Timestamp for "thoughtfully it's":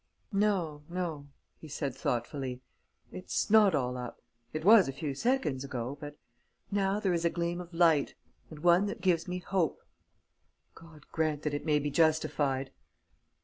1.95-3.51